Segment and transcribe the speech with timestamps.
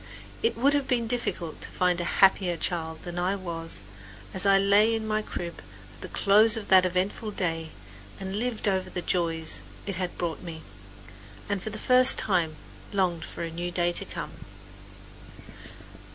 [0.41, 3.83] It would have been difficult to find a happier child than I was
[4.33, 5.61] as I lay in my crib
[5.93, 7.69] at the close of that eventful day
[8.19, 10.63] and lived over the joys it had brought me,
[11.47, 12.55] and for the first time
[12.91, 14.31] longed for a new day to come.